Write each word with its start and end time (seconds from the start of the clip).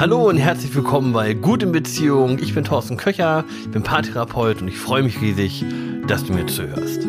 Hallo 0.00 0.30
und 0.30 0.38
herzlich 0.38 0.74
willkommen 0.74 1.12
bei 1.12 1.34
Gut 1.34 1.62
in 1.62 1.72
Beziehung. 1.72 2.38
Ich 2.38 2.54
bin 2.54 2.64
Thorsten 2.64 2.96
Köcher, 2.96 3.44
ich 3.60 3.70
bin 3.70 3.82
Paartherapeut 3.82 4.62
und 4.62 4.68
ich 4.68 4.78
freue 4.78 5.02
mich 5.02 5.20
riesig, 5.20 5.62
dass 6.06 6.24
du 6.24 6.32
mir 6.32 6.46
zuhörst. 6.46 7.06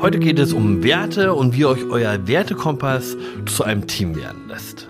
Heute 0.00 0.18
geht 0.18 0.38
es 0.38 0.54
um 0.54 0.82
Werte 0.82 1.34
und 1.34 1.54
wie 1.54 1.66
euch 1.66 1.84
euer 1.90 2.26
Wertekompass 2.26 3.18
zu 3.44 3.64
einem 3.64 3.86
Team 3.86 4.16
werden 4.16 4.48
lässt. 4.48 4.88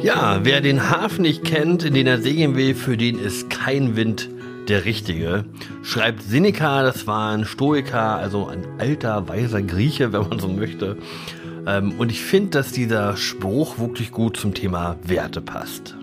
Ja, 0.00 0.44
wer 0.44 0.60
den 0.60 0.88
Hafen 0.88 1.22
nicht 1.22 1.42
kennt, 1.42 1.82
in 1.82 1.92
den 1.92 2.06
er 2.06 2.22
segeln 2.22 2.54
will, 2.54 2.76
für 2.76 2.96
den 2.96 3.18
ist 3.18 3.50
kein 3.50 3.96
Wind 3.96 4.30
der 4.68 4.84
richtige. 4.84 5.44
Schreibt 5.82 6.22
Seneca, 6.22 6.84
das 6.84 7.08
war 7.08 7.32
ein 7.32 7.46
Stoiker, 7.46 8.14
also 8.14 8.46
ein 8.46 8.64
alter, 8.78 9.26
weiser 9.26 9.62
Grieche, 9.62 10.12
wenn 10.12 10.28
man 10.28 10.38
so 10.38 10.46
möchte. 10.46 10.98
Ähm, 11.66 11.98
und 11.98 12.10
ich 12.10 12.22
finde, 12.22 12.50
dass 12.50 12.72
dieser 12.72 13.16
Spruch 13.16 13.78
wirklich 13.78 14.12
gut 14.12 14.36
zum 14.36 14.54
Thema 14.54 14.96
Werte 15.02 15.40
passt. 15.40 15.96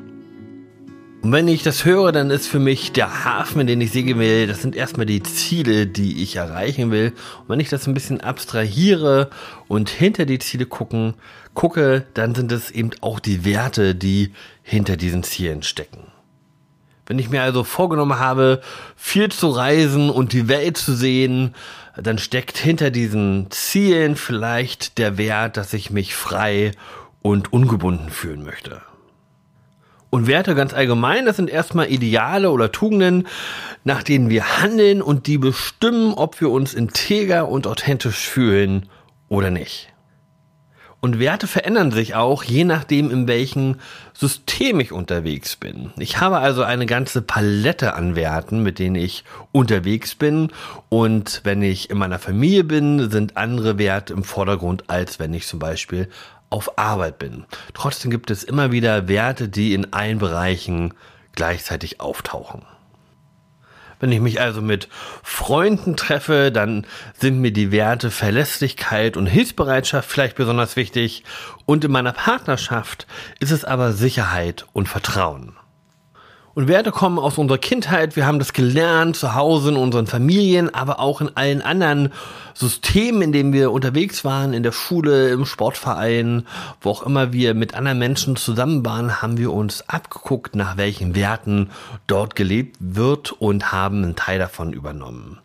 Und 1.22 1.32
wenn 1.32 1.48
ich 1.48 1.64
das 1.64 1.86
höre, 1.86 2.12
dann 2.12 2.32
ist 2.32 2.48
für 2.48 2.60
mich 2.60 2.92
der 2.92 3.24
Hafen, 3.24 3.62
in 3.62 3.68
den 3.68 3.80
ich 3.80 3.92
segeln 3.92 4.20
will, 4.20 4.46
das 4.46 4.62
sind 4.62 4.76
erstmal 4.76 5.06
die 5.06 5.24
Ziele, 5.24 5.88
die 5.88 6.22
ich 6.22 6.36
erreichen 6.36 6.92
will. 6.92 7.14
Und 7.40 7.50
wenn 7.50 7.62
ich 7.62 7.70
das 7.70 7.88
ein 7.88 7.94
bisschen 7.94 8.20
abstrahiere 8.20 9.30
und 9.70 9.90
hinter 9.90 10.26
die 10.26 10.40
Ziele 10.40 10.66
gucken, 10.66 11.14
gucke, 11.54 12.06
dann 12.14 12.36
sind 12.36 12.52
es 12.52 12.72
eben 12.72 12.90
auch 13.00 13.22
die 13.22 13.46
Werte, 13.46 13.96
die 13.96 14.34
hinter 14.64 14.98
diesen 14.98 15.24
Zielen 15.24 15.64
stecken. 15.64 16.08
Wenn 17.06 17.20
ich 17.20 17.30
mir 17.30 17.42
also 17.42 17.64
vorgenommen 17.64 18.20
habe, 18.20 18.62
viel 18.98 19.30
zu 19.30 19.50
reisen 19.50 20.10
und 20.10 20.34
die 20.34 20.50
Welt 20.50 20.76
zu 20.76 20.94
sehen, 20.94 21.56
dann 21.96 22.18
steckt 22.18 22.58
hinter 22.58 22.92
diesen 22.92 23.48
Zielen 23.52 24.16
vielleicht 24.16 24.98
der 24.98 25.18
Wert, 25.18 25.58
dass 25.58 25.74
ich 25.74 25.92
mich 25.92 26.16
frei 26.16 26.72
und 27.22 27.54
ungebunden 27.54 28.10
fühlen 28.10 28.44
möchte. 28.44 28.82
Und 30.10 30.28
Werte 30.28 30.54
ganz 30.54 30.74
allgemein, 30.74 31.26
das 31.26 31.38
sind 31.38 31.50
erstmal 31.50 31.92
Ideale 31.92 32.52
oder 32.52 32.72
Tugenden, 32.72 33.28
nach 33.84 34.04
denen 34.04 34.30
wir 34.30 34.62
handeln 34.62 35.02
und 35.02 35.26
die 35.26 35.40
bestimmen, 35.40 36.14
ob 36.14 36.40
wir 36.40 36.52
uns 36.52 36.74
integer 36.74 37.48
und 37.48 37.66
authentisch 37.66 38.30
fühlen 38.30 38.90
oder 39.28 39.50
nicht. 39.50 39.93
Und 41.04 41.20
Werte 41.20 41.48
verändern 41.48 41.92
sich 41.92 42.16
auch, 42.16 42.46
je 42.46 42.64
nachdem, 42.64 43.12
in 43.12 43.28
welchem 43.28 43.76
System 44.14 44.80
ich 44.80 44.94
unterwegs 44.94 45.58
bin. 45.58 45.92
Ich 45.98 46.22
habe 46.22 46.38
also 46.38 46.64
eine 46.64 46.86
ganze 46.86 47.22
Palette 47.22 47.94
an 47.96 48.16
Werten, 48.16 48.64
mit 48.64 48.80
denen 48.80 48.96
ich 48.96 49.26
unterwegs 49.52 50.16
bin. 50.16 50.54
Und 50.88 51.42
wenn 51.44 51.62
ich 51.62 51.90
in 51.90 51.98
meiner 51.98 52.20
Familie 52.20 52.64
bin, 52.64 53.12
sind 53.12 53.36
andere 53.36 53.78
Werte 53.78 54.14
im 54.14 54.24
Vordergrund, 54.24 54.90
als 54.90 55.20
wenn 55.20 55.34
ich 55.34 55.46
zum 55.46 55.60
Beispiel 55.60 56.08
auf 56.50 56.78
Arbeit 56.78 57.20
bin. 57.20 57.44
Trotzdem 57.74 58.10
gibt 58.10 58.32
es 58.32 58.46
immer 58.46 58.72
wieder 58.72 59.10
Werte, 59.10 59.50
die 59.50 59.74
in 59.74 59.92
allen 59.92 60.20
Bereichen 60.20 60.94
gleichzeitig 61.36 62.00
auftauchen. 62.00 62.62
Wenn 64.04 64.12
ich 64.12 64.20
mich 64.20 64.42
also 64.42 64.62
mit 64.62 64.90
Freunden 65.24 65.96
treffe, 65.96 66.52
dann 66.52 66.86
sind 67.22 67.40
mir 67.40 67.54
die 67.54 67.72
Werte 67.72 68.12
Verlässlichkeit 68.12 69.16
und 69.16 69.28
Hilfsbereitschaft 69.28 70.12
vielleicht 70.12 70.36
besonders 70.36 70.76
wichtig. 70.76 71.24
Und 71.66 71.86
in 71.86 71.92
meiner 71.94 72.12
Partnerschaft 72.12 73.08
ist 73.40 73.52
es 73.52 73.64
aber 73.64 73.94
Sicherheit 73.94 74.66
und 74.74 74.90
Vertrauen. 74.90 75.56
Und 76.56 76.68
Werte 76.68 76.92
kommen 76.92 77.18
aus 77.18 77.40
unserer 77.40 77.58
Kindheit. 77.58 78.16
Wir 78.16 78.28
haben 78.28 78.38
das 78.38 78.54
gelernt 78.54 79.16
zu 79.16 79.34
Hause 79.34 79.70
in 79.70 79.76
unseren 79.76 80.06
Familien, 80.06 80.72
aber 80.72 81.00
auch 81.00 81.20
in 81.20 81.36
allen 81.36 81.64
anderen 81.64 82.14
Systemen, 82.54 83.24
in 83.24 83.32
denen 83.32 83.54
wir 83.54 83.72
unterwegs 83.72 84.24
waren, 84.24 84.54
in 84.54 84.62
der 84.62 84.72
Schule, 84.72 85.30
im 85.30 85.48
Sportverein, 85.48 86.46
wo 86.80 86.92
auch 86.92 87.04
immer 87.04 87.34
wir 87.34 87.56
mit 87.56 87.74
anderen 87.74 87.98
Menschen 87.98 88.36
zusammen 88.36 88.86
waren, 88.86 89.24
haben 89.24 89.40
wir 89.40 89.52
uns 89.52 89.90
abgeguckt, 89.90 90.56
nach 90.56 90.78
welchen 90.78 91.16
Werten 91.16 91.72
dort 92.06 92.36
gelebt 92.36 92.78
wird 92.80 93.32
und 93.32 93.72
haben 93.72 94.04
einen 94.04 94.16
Teil 94.16 94.38
davon 94.38 94.74
übernommen. 94.74 95.40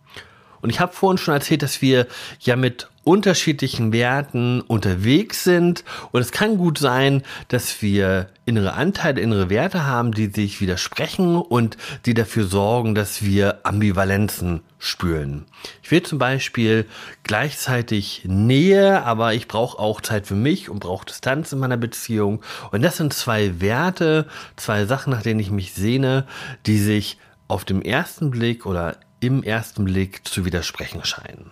Und 0.60 0.70
ich 0.70 0.80
habe 0.80 0.92
vorhin 0.92 1.19
schon 1.19 1.34
erzählt, 1.34 1.62
dass 1.62 1.82
wir 1.82 2.06
ja 2.41 2.56
mit 2.56 2.88
unterschiedlichen 3.08 3.91
Werten 3.91 4.60
unterwegs 4.60 5.42
sind. 5.42 5.82
Und 6.12 6.20
es 6.20 6.30
kann 6.30 6.58
gut 6.58 6.76
sein, 6.76 7.22
dass 7.48 7.80
wir 7.80 8.28
innere 8.44 8.74
Anteile, 8.74 9.22
innere 9.22 9.48
Werte 9.48 9.86
haben, 9.86 10.12
die 10.12 10.26
sich 10.26 10.60
widersprechen 10.60 11.36
und 11.36 11.78
die 12.04 12.12
dafür 12.12 12.44
sorgen, 12.44 12.94
dass 12.94 13.22
wir 13.22 13.60
Ambivalenzen 13.62 14.60
spüren. 14.78 15.46
Ich 15.82 15.91
will 15.91 16.02
zum 16.02 16.19
Beispiel 16.19 16.84
gleichzeitig 17.22 18.25
Nähe, 18.26 19.02
aber 19.04 19.32
ich 19.32 19.48
brauche 19.48 19.78
auch 19.78 20.02
Zeit 20.02 20.26
für 20.26 20.34
mich 20.34 20.69
und 20.69 20.80
brauche 20.80 21.06
Distanz 21.06 21.50
in 21.52 21.60
meiner 21.60 21.78
Beziehung. 21.78 22.42
Und 22.72 22.82
das 22.82 22.98
sind 22.98 23.14
zwei 23.14 23.58
Werte, 23.62 24.26
zwei 24.56 24.84
Sachen, 24.84 25.12
nach 25.12 25.22
denen 25.22 25.40
ich 25.40 25.50
mich 25.50 25.72
sehne, 25.72 26.26
die 26.66 26.78
sich 26.78 27.16
auf 27.48 27.64
dem 27.64 27.80
ersten 27.80 28.30
Blick 28.30 28.66
oder 28.66 28.98
im 29.21 29.43
ersten 29.43 29.84
Blick 29.84 30.27
zu 30.27 30.45
widersprechen 30.45 31.05
scheinen. 31.05 31.51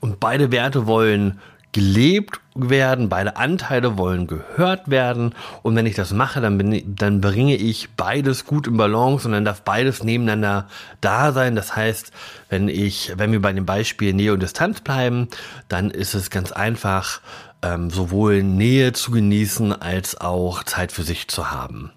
Und 0.00 0.20
beide 0.20 0.52
Werte 0.52 0.86
wollen 0.86 1.40
gelebt 1.72 2.40
werden, 2.54 3.08
beide 3.08 3.36
Anteile 3.36 3.98
wollen 3.98 4.26
gehört 4.26 4.90
werden. 4.90 5.34
Und 5.62 5.76
wenn 5.76 5.86
ich 5.86 5.94
das 5.94 6.12
mache, 6.12 6.40
dann, 6.40 6.56
bin 6.56 6.96
dann 6.96 7.20
bringe 7.20 7.56
ich 7.56 7.90
beides 7.90 8.46
gut 8.46 8.66
in 8.66 8.76
Balance 8.76 9.26
und 9.26 9.32
dann 9.32 9.44
darf 9.44 9.62
beides 9.62 10.02
nebeneinander 10.02 10.68
da 11.00 11.32
sein. 11.32 11.54
Das 11.54 11.76
heißt, 11.76 12.12
wenn 12.48 12.68
ich, 12.68 13.12
wenn 13.16 13.32
wir 13.32 13.42
bei 13.42 13.52
dem 13.52 13.66
Beispiel 13.66 14.14
Nähe 14.14 14.32
und 14.32 14.42
Distanz 14.42 14.80
bleiben, 14.80 15.28
dann 15.68 15.90
ist 15.90 16.14
es 16.14 16.30
ganz 16.30 16.52
einfach, 16.52 17.20
ähm, 17.62 17.90
sowohl 17.90 18.42
Nähe 18.42 18.92
zu 18.92 19.10
genießen 19.10 19.72
als 19.72 20.20
auch 20.20 20.64
Zeit 20.64 20.90
für 20.90 21.02
sich 21.02 21.28
zu 21.28 21.50
haben. 21.50 21.92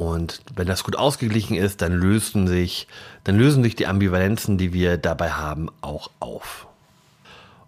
Und 0.00 0.40
wenn 0.56 0.66
das 0.66 0.82
gut 0.82 0.96
ausgeglichen 0.96 1.58
ist, 1.58 1.82
dann 1.82 1.92
lösen 1.92 2.48
sich, 2.48 2.88
dann 3.22 3.36
lösen 3.36 3.62
sich 3.62 3.76
die 3.76 3.86
Ambivalenzen, 3.86 4.56
die 4.56 4.72
wir 4.72 4.96
dabei 4.96 5.32
haben, 5.32 5.68
auch 5.82 6.10
auf. 6.20 6.68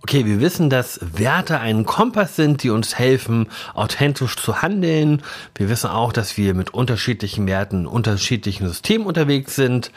Okay, 0.00 0.25
wir 0.25 0.41
wissen, 0.41 0.71
dass 0.71 0.98
Werte 1.03 1.60
ein 1.60 1.84
Kompass 1.84 2.34
sind, 2.34 2.62
die 2.62 2.71
uns 2.71 2.98
helfen, 2.98 3.50
authentisch 3.75 4.34
zu 4.37 4.62
handeln. 4.62 5.22
Wir 5.54 5.69
wissen 5.69 5.91
auch, 5.91 6.10
dass 6.10 6.38
wir 6.38 6.54
mit 6.54 6.72
unterschiedlichen 6.72 7.47
Werten, 7.47 7.87
unterschiedlichen 7.87 8.66
Systemen 8.66 9.06
unterwegs 9.06 9.54
sind 9.54 9.92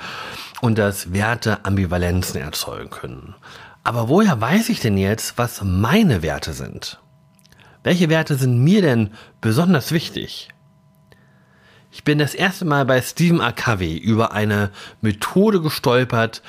und 0.59 0.77
dass 0.77 1.13
Werte 1.13 1.63
Ambivalenzen 1.63 2.41
erzeugen 2.41 2.89
können. 2.89 3.33
Aber 3.85 4.09
woher 4.09 4.41
weiß 4.41 4.67
ich 4.67 4.81
denn 4.81 4.97
jetzt, 4.97 5.37
was 5.37 5.61
meine 5.63 6.21
Werte 6.21 6.51
sind? 6.51 6.99
Welche 7.83 8.09
Werte 8.09 8.35
sind 8.35 8.61
mir 8.61 8.81
denn 8.81 9.11
besonders 9.39 9.93
wichtig? 9.93 10.49
Ich 11.95 12.03
bin 12.03 12.19
das 12.19 12.35
erste 12.35 12.65
Mal 12.65 12.83
bei 12.83 13.01
Stephen. 13.01 13.39
Covey 13.55 13.97
über 13.97 14.33
eine 14.33 14.69
Methode 14.99 15.61
gestolpert, 15.61 16.41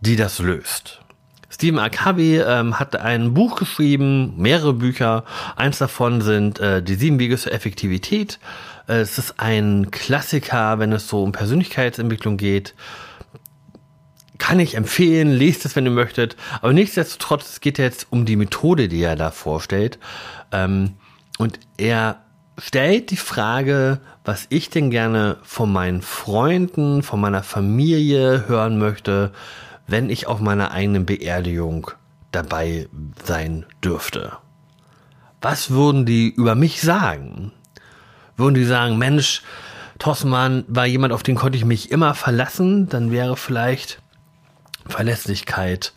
die 0.00 0.16
das 0.16 0.38
löst. 0.38 1.02
Stephen. 1.50 1.78
Covey 1.90 2.38
ähm, 2.38 2.80
hat 2.80 2.96
ein 2.96 3.34
Buch 3.34 3.56
geschrieben, 3.56 4.32
mehrere 4.38 4.72
Bücher. 4.72 5.24
Eins 5.56 5.76
davon 5.76 6.22
sind 6.22 6.58
äh, 6.58 6.82
Die 6.82 6.94
sieben 6.94 7.18
Wege 7.18 7.36
zur 7.36 7.52
Effektivität. 7.52 8.38
Äh, 8.88 9.00
es 9.00 9.18
ist 9.18 9.34
ein 9.36 9.90
Klassiker, 9.90 10.78
wenn 10.78 10.90
es 10.92 11.06
so 11.06 11.22
um 11.22 11.32
Persönlichkeitsentwicklung 11.32 12.38
geht. 12.38 12.74
Kann 14.38 14.58
ich 14.58 14.74
empfehlen, 14.74 15.32
lest 15.32 15.66
es, 15.66 15.76
wenn 15.76 15.84
ihr 15.84 15.90
möchtet. 15.90 16.34
Aber 16.62 16.72
nichtsdestotrotz, 16.72 17.50
es 17.50 17.60
geht 17.60 17.76
jetzt 17.76 18.06
um 18.08 18.24
die 18.24 18.36
Methode, 18.36 18.88
die 18.88 19.02
er 19.02 19.16
da 19.16 19.30
vorstellt. 19.30 19.98
Ähm, 20.50 20.94
und 21.36 21.60
er 21.76 22.23
stellt 22.58 23.10
die 23.10 23.16
Frage, 23.16 24.00
was 24.24 24.46
ich 24.48 24.70
denn 24.70 24.90
gerne 24.90 25.38
von 25.42 25.72
meinen 25.72 26.02
Freunden, 26.02 27.02
von 27.02 27.20
meiner 27.20 27.42
Familie 27.42 28.48
hören 28.48 28.78
möchte, 28.78 29.32
wenn 29.86 30.10
ich 30.10 30.26
auf 30.26 30.40
meiner 30.40 30.70
eigenen 30.70 31.06
Beerdigung 31.06 31.90
dabei 32.32 32.88
sein 33.24 33.66
dürfte? 33.82 34.32
Was 35.40 35.70
würden 35.70 36.06
die 36.06 36.30
über 36.30 36.54
mich 36.54 36.80
sagen? 36.80 37.52
Würden 38.36 38.54
die 38.54 38.64
sagen, 38.64 38.98
Mensch, 38.98 39.42
Tossmann 39.98 40.64
war 40.68 40.86
jemand, 40.86 41.12
auf 41.12 41.22
den 41.22 41.36
konnte 41.36 41.58
ich 41.58 41.64
mich 41.64 41.90
immer 41.90 42.14
verlassen, 42.14 42.88
dann 42.88 43.10
wäre 43.10 43.36
vielleicht 43.36 44.00
Verlässlichkeit 44.86 45.92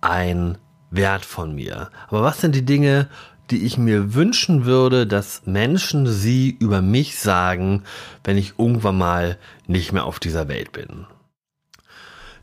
ein 0.00 0.58
Wert 0.90 1.24
von 1.24 1.54
mir. 1.54 1.90
Aber 2.08 2.22
was 2.22 2.40
sind 2.40 2.54
die 2.54 2.64
Dinge, 2.64 3.08
die 3.52 3.64
ich 3.64 3.78
mir 3.78 4.14
wünschen 4.14 4.64
würde, 4.64 5.06
dass 5.06 5.42
Menschen 5.44 6.06
sie 6.06 6.56
über 6.58 6.82
mich 6.82 7.18
sagen, 7.18 7.84
wenn 8.24 8.38
ich 8.38 8.54
irgendwann 8.58 8.98
mal 8.98 9.38
nicht 9.66 9.92
mehr 9.92 10.04
auf 10.04 10.18
dieser 10.18 10.48
Welt 10.48 10.72
bin? 10.72 11.06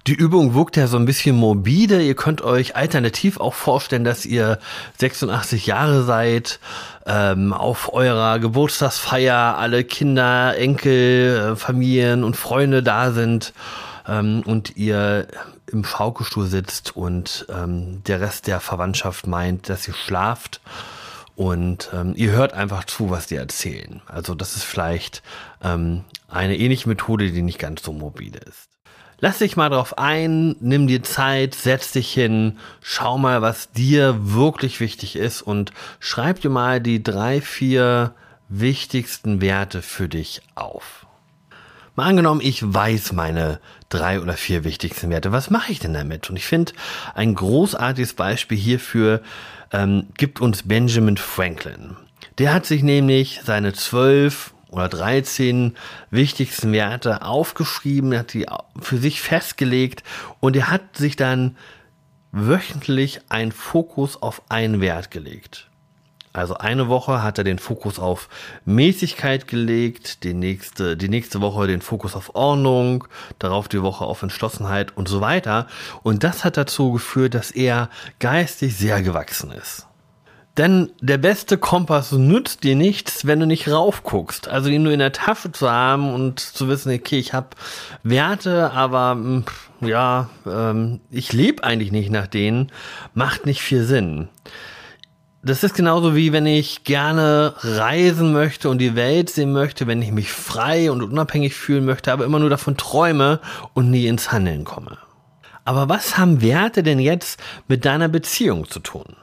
Die 0.07 0.13
Übung 0.13 0.55
wirkt 0.55 0.77
ja 0.77 0.87
so 0.87 0.97
ein 0.97 1.05
bisschen 1.05 1.35
morbide. 1.35 2.01
Ihr 2.01 2.15
könnt 2.15 2.41
euch 2.41 2.75
alternativ 2.75 3.39
auch 3.39 3.53
vorstellen, 3.53 4.03
dass 4.03 4.25
ihr 4.25 4.59
86 4.97 5.65
Jahre 5.65 6.03
seid, 6.03 6.59
ähm, 7.05 7.53
auf 7.53 7.93
eurer 7.93 8.39
Geburtstagsfeier 8.39 9.57
alle 9.57 9.83
Kinder, 9.83 10.57
Enkel, 10.57 11.51
äh, 11.51 11.55
Familien 11.55 12.23
und 12.23 12.37
Freunde 12.37 12.81
da 12.81 13.11
sind 13.11 13.53
ähm, 14.07 14.41
und 14.45 14.77
ihr 14.77 15.27
im 15.71 15.83
Schaukelstuhl 15.83 16.47
sitzt 16.47 16.95
und 16.95 17.45
ähm, 17.49 18.01
der 18.07 18.21
Rest 18.21 18.47
der 18.47 18.59
Verwandtschaft 18.59 19.27
meint, 19.27 19.69
dass 19.69 19.87
ihr 19.87 19.93
schlaft 19.93 20.61
und 21.39 21.91
ähm, 21.93 22.15
ihr 22.17 22.33
hört 22.33 22.51
einfach 22.51 22.83
zu, 22.83 23.11
was 23.11 23.27
die 23.27 23.37
erzählen. 23.37 24.01
Also 24.07 24.35
das 24.35 24.57
ist 24.57 24.65
vielleicht 24.65 25.23
ähm, 25.63 26.03
eine 26.27 26.57
ähnliche 26.57 26.89
Methode, 26.89 27.31
die 27.31 27.41
nicht 27.41 27.59
ganz 27.59 27.81
so 27.81 27.93
mobile 27.93 28.37
ist. 28.39 28.67
Lass 29.19 29.37
dich 29.37 29.55
mal 29.55 29.69
drauf 29.69 29.97
ein, 29.97 30.57
nimm 30.59 30.87
dir 30.87 31.01
Zeit, 31.01 31.55
setz 31.55 31.93
dich 31.93 32.11
hin, 32.11 32.57
schau 32.81 33.17
mal, 33.17 33.41
was 33.41 33.71
dir 33.71 34.17
wirklich 34.19 34.81
wichtig 34.81 35.15
ist 35.15 35.41
und 35.41 35.71
schreib 36.01 36.41
dir 36.41 36.49
mal 36.49 36.81
die 36.81 37.01
drei, 37.01 37.39
vier 37.39 38.13
wichtigsten 38.49 39.39
Werte 39.39 39.81
für 39.81 40.09
dich 40.09 40.41
auf. 40.55 41.07
Mal 41.99 42.05
angenommen, 42.05 42.39
ich 42.41 42.61
weiß 42.63 43.11
meine 43.11 43.59
drei 43.89 44.21
oder 44.21 44.35
vier 44.35 44.63
wichtigsten 44.63 45.09
Werte. 45.09 45.33
Was 45.33 45.49
mache 45.49 45.73
ich 45.73 45.79
denn 45.79 45.93
damit? 45.93 46.29
Und 46.29 46.37
ich 46.37 46.45
finde, 46.45 46.71
ein 47.13 47.35
großartiges 47.35 48.13
Beispiel 48.13 48.57
hierfür 48.57 49.21
ähm, 49.73 50.07
gibt 50.17 50.39
uns 50.39 50.65
Benjamin 50.65 51.17
Franklin. 51.17 51.97
Der 52.37 52.53
hat 52.53 52.65
sich 52.65 52.83
nämlich 52.83 53.41
seine 53.43 53.73
zwölf 53.73 54.53
oder 54.69 54.87
13 54.87 55.75
wichtigsten 56.09 56.71
Werte 56.71 57.21
aufgeschrieben, 57.21 58.17
hat 58.17 58.31
die 58.31 58.45
für 58.79 58.97
sich 58.97 59.19
festgelegt 59.19 60.03
und 60.39 60.55
er 60.55 60.71
hat 60.71 60.95
sich 60.95 61.17
dann 61.17 61.57
wöchentlich 62.31 63.19
einen 63.27 63.51
Fokus 63.51 64.21
auf 64.21 64.41
einen 64.47 64.79
Wert 64.79 65.11
gelegt. 65.11 65.68
Also 66.31 66.55
eine 66.55 66.87
Woche 66.89 67.23
hat 67.23 67.39
er 67.39 67.43
den 67.43 67.57
Fokus 67.57 67.97
auf 67.97 68.29
Mäßigkeit 68.65 69.47
gelegt, 69.47 70.23
die 70.23 70.33
nächste, 70.33 70.95
die 70.95 71.09
nächste 71.09 71.41
Woche 71.41 71.65
den 71.65 71.81
Fokus 71.81 72.15
auf 72.15 72.35
Ordnung, 72.35 73.05
darauf 73.39 73.67
die 73.67 73.81
Woche 73.81 74.05
auf 74.05 74.21
Entschlossenheit 74.21 74.95
und 74.95 75.07
so 75.07 75.21
weiter. 75.21 75.65
Und 76.03 76.23
das 76.23 76.45
hat 76.45 76.55
dazu 76.55 76.91
geführt, 76.91 77.33
dass 77.33 77.49
er 77.49 77.89
geistig 78.19 78.77
sehr 78.77 79.01
gewachsen 79.01 79.51
ist. 79.51 79.87
Denn 80.59 80.91
der 80.99 81.17
beste 81.17 81.57
Kompass 81.57 82.11
nützt 82.11 82.63
dir 82.63 82.75
nichts, 82.75 83.25
wenn 83.25 83.39
du 83.39 83.45
nicht 83.45 83.69
raufguckst. 83.69 84.49
Also 84.49 84.69
ihn 84.69 84.83
nur 84.83 84.91
in 84.91 84.99
der 84.99 85.13
Tasche 85.13 85.51
zu 85.51 85.71
haben 85.71 86.13
und 86.13 86.41
zu 86.41 86.67
wissen, 86.67 86.93
okay, 86.93 87.17
ich 87.17 87.33
habe 87.33 87.49
Werte, 88.03 88.71
aber 88.71 89.11
hm, 89.11 89.45
ja, 89.79 90.29
ähm, 90.45 90.99
ich 91.11 91.31
lebe 91.31 91.63
eigentlich 91.63 91.93
nicht 91.93 92.11
nach 92.11 92.27
denen, 92.27 92.71
macht 93.13 93.45
nicht 93.45 93.61
viel 93.61 93.85
Sinn. 93.85 94.27
Das 95.41 95.63
ist 95.63 95.73
genauso 95.73 96.15
wie 96.15 96.33
wenn 96.33 96.45
ich 96.45 96.83
gerne 96.83 97.53
reisen 97.59 98.33
möchte 98.33 98.69
und 98.69 98.79
die 98.79 98.95
Welt 98.95 99.29
sehen 99.29 99.53
möchte, 99.53 99.87
wenn 99.87 100.01
ich 100.01 100.11
mich 100.11 100.33
frei 100.33 100.91
und 100.91 101.01
unabhängig 101.01 101.55
fühlen 101.55 101.85
möchte, 101.85 102.11
aber 102.11 102.25
immer 102.25 102.39
nur 102.39 102.49
davon 102.49 102.75
träume 102.75 103.39
und 103.73 103.89
nie 103.89 104.07
ins 104.07 104.33
Handeln 104.33 104.65
komme. 104.65 104.97
Aber 105.63 105.87
was 105.87 106.17
haben 106.17 106.41
Werte 106.41 106.83
denn 106.83 106.99
jetzt 106.99 107.39
mit 107.69 107.85
deiner 107.85 108.09
Beziehung 108.09 108.69
zu 108.69 108.79
tun? 108.79 109.15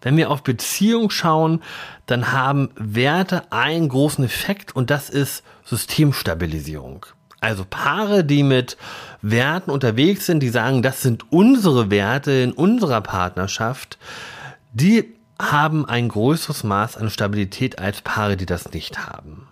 Wenn 0.00 0.16
wir 0.16 0.30
auf 0.30 0.42
Beziehung 0.42 1.10
schauen, 1.10 1.62
dann 2.06 2.32
haben 2.32 2.70
Werte 2.76 3.52
einen 3.52 3.88
großen 3.88 4.24
Effekt 4.24 4.74
und 4.74 4.90
das 4.90 5.08
ist 5.08 5.44
Systemstabilisierung. 5.64 7.06
Also 7.40 7.64
Paare, 7.68 8.24
die 8.24 8.42
mit 8.42 8.76
Werten 9.22 9.70
unterwegs 9.70 10.26
sind, 10.26 10.40
die 10.40 10.48
sagen, 10.48 10.82
das 10.82 11.02
sind 11.02 11.30
unsere 11.30 11.90
Werte 11.90 12.32
in 12.32 12.52
unserer 12.52 13.00
Partnerschaft, 13.00 13.98
die 14.72 15.17
haben 15.40 15.86
ein 15.86 16.08
größeres 16.08 16.64
Maß 16.64 16.96
an 16.96 17.10
Stabilität 17.10 17.78
als 17.78 18.00
Paare, 18.02 18.36
die 18.36 18.46
das 18.46 18.72
nicht 18.72 19.06
haben. 19.06 19.47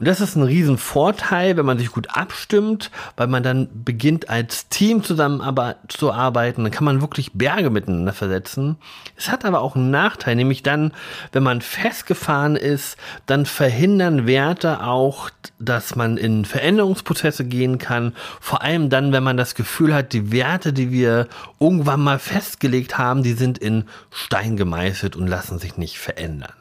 Und 0.00 0.08
das 0.08 0.22
ist 0.22 0.34
ein 0.34 0.42
Riesenvorteil, 0.42 1.58
wenn 1.58 1.66
man 1.66 1.78
sich 1.78 1.92
gut 1.92 2.08
abstimmt, 2.16 2.90
weil 3.18 3.26
man 3.26 3.42
dann 3.42 3.68
beginnt 3.84 4.30
als 4.30 4.70
Team 4.70 5.04
zusammen 5.04 5.42
zu 5.88 6.10
arbeiten. 6.10 6.62
Dann 6.62 6.72
kann 6.72 6.86
man 6.86 7.02
wirklich 7.02 7.32
Berge 7.34 7.68
miteinander 7.68 8.14
versetzen. 8.14 8.78
Es 9.14 9.30
hat 9.30 9.44
aber 9.44 9.60
auch 9.60 9.76
einen 9.76 9.90
Nachteil, 9.90 10.36
nämlich 10.36 10.62
dann, 10.62 10.94
wenn 11.32 11.42
man 11.42 11.60
festgefahren 11.60 12.56
ist, 12.56 12.96
dann 13.26 13.44
verhindern 13.44 14.26
Werte 14.26 14.84
auch, 14.84 15.28
dass 15.58 15.96
man 15.96 16.16
in 16.16 16.46
Veränderungsprozesse 16.46 17.44
gehen 17.44 17.76
kann. 17.76 18.14
Vor 18.40 18.62
allem 18.62 18.88
dann, 18.88 19.12
wenn 19.12 19.22
man 19.22 19.36
das 19.36 19.54
Gefühl 19.54 19.92
hat, 19.92 20.14
die 20.14 20.32
Werte, 20.32 20.72
die 20.72 20.92
wir 20.92 21.28
irgendwann 21.60 22.00
mal 22.00 22.18
festgelegt 22.18 22.96
haben, 22.96 23.22
die 23.22 23.34
sind 23.34 23.58
in 23.58 23.84
Stein 24.10 24.56
gemeißelt 24.56 25.14
und 25.14 25.26
lassen 25.26 25.58
sich 25.58 25.76
nicht 25.76 25.98
verändern. 25.98 26.54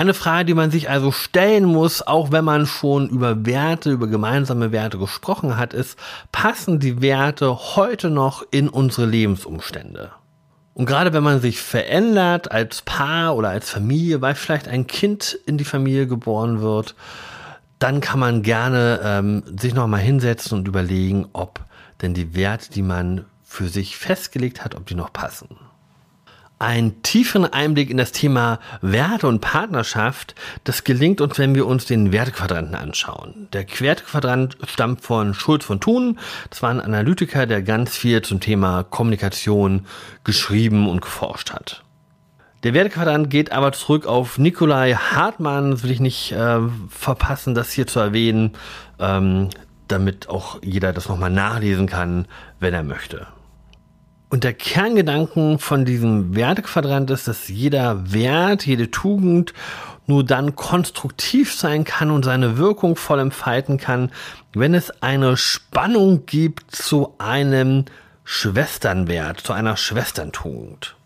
Eine 0.00 0.14
Frage, 0.14 0.46
die 0.46 0.54
man 0.54 0.70
sich 0.70 0.88
also 0.88 1.12
stellen 1.12 1.66
muss, 1.66 2.00
auch 2.00 2.32
wenn 2.32 2.42
man 2.42 2.64
schon 2.64 3.10
über 3.10 3.44
Werte, 3.44 3.90
über 3.90 4.06
gemeinsame 4.06 4.72
Werte 4.72 4.96
gesprochen 4.96 5.58
hat, 5.58 5.74
ist, 5.74 5.98
passen 6.32 6.80
die 6.80 7.02
Werte 7.02 7.76
heute 7.76 8.08
noch 8.08 8.42
in 8.50 8.70
unsere 8.70 9.06
Lebensumstände? 9.06 10.10
Und 10.72 10.86
gerade 10.86 11.12
wenn 11.12 11.22
man 11.22 11.42
sich 11.42 11.60
verändert 11.60 12.50
als 12.50 12.80
Paar 12.80 13.36
oder 13.36 13.50
als 13.50 13.68
Familie, 13.68 14.22
weil 14.22 14.34
vielleicht 14.36 14.68
ein 14.68 14.86
Kind 14.86 15.38
in 15.44 15.58
die 15.58 15.64
Familie 15.64 16.06
geboren 16.06 16.62
wird, 16.62 16.94
dann 17.78 18.00
kann 18.00 18.20
man 18.20 18.42
gerne 18.42 19.00
ähm, 19.04 19.42
sich 19.60 19.74
nochmal 19.74 20.00
hinsetzen 20.00 20.56
und 20.56 20.66
überlegen, 20.66 21.28
ob 21.34 21.60
denn 22.00 22.14
die 22.14 22.34
Werte, 22.34 22.70
die 22.70 22.80
man 22.80 23.26
für 23.44 23.68
sich 23.68 23.98
festgelegt 23.98 24.64
hat, 24.64 24.76
ob 24.76 24.86
die 24.86 24.94
noch 24.94 25.12
passen 25.12 25.58
einen 26.60 27.02
tieferen 27.02 27.46
Einblick 27.46 27.90
in 27.90 27.96
das 27.96 28.12
Thema 28.12 28.60
Werte 28.82 29.26
und 29.26 29.40
Partnerschaft, 29.40 30.34
das 30.64 30.84
gelingt 30.84 31.20
uns, 31.20 31.38
wenn 31.38 31.54
wir 31.54 31.66
uns 31.66 31.86
den 31.86 32.12
Wertequadranten 32.12 32.74
anschauen. 32.74 33.48
Der 33.52 33.66
Wertequadrant 33.66 34.58
stammt 34.66 35.00
von 35.00 35.32
Schulz 35.32 35.64
von 35.64 35.80
Thun. 35.80 36.18
Das 36.50 36.62
war 36.62 36.70
ein 36.70 36.80
Analytiker, 36.80 37.46
der 37.46 37.62
ganz 37.62 37.96
viel 37.96 38.20
zum 38.22 38.40
Thema 38.40 38.84
Kommunikation 38.84 39.86
geschrieben 40.22 40.88
und 40.88 41.00
geforscht 41.00 41.50
hat. 41.50 41.82
Der 42.62 42.74
Wertequadrant 42.74 43.30
geht 43.30 43.52
aber 43.52 43.72
zurück 43.72 44.06
auf 44.06 44.36
Nikolai 44.36 44.92
Hartmann. 44.92 45.70
Das 45.70 45.82
will 45.82 45.90
ich 45.90 46.00
nicht 46.00 46.32
äh, 46.32 46.58
verpassen, 46.90 47.54
das 47.54 47.72
hier 47.72 47.86
zu 47.86 48.00
erwähnen, 48.00 48.52
ähm, 48.98 49.48
damit 49.88 50.28
auch 50.28 50.58
jeder 50.62 50.92
das 50.92 51.08
nochmal 51.08 51.30
nachlesen 51.30 51.86
kann, 51.86 52.28
wenn 52.58 52.74
er 52.74 52.82
möchte. 52.82 53.26
Und 54.30 54.44
der 54.44 54.54
Kerngedanken 54.54 55.58
von 55.58 55.84
diesem 55.84 56.36
Wertequadrant 56.36 57.10
ist, 57.10 57.26
dass 57.26 57.48
jeder 57.48 58.12
Wert, 58.12 58.64
jede 58.64 58.90
Tugend 58.92 59.52
nur 60.06 60.24
dann 60.24 60.54
konstruktiv 60.54 61.52
sein 61.52 61.82
kann 61.84 62.12
und 62.12 62.24
seine 62.24 62.56
Wirkung 62.56 62.94
voll 62.94 63.18
entfalten 63.18 63.76
kann, 63.76 64.12
wenn 64.52 64.74
es 64.74 65.02
eine 65.02 65.36
Spannung 65.36 66.26
gibt 66.26 66.74
zu 66.74 67.14
einem 67.18 67.86
Schwesternwert, 68.22 69.40
zu 69.40 69.52
einer 69.52 69.76
Schwesterntugend. 69.76 70.96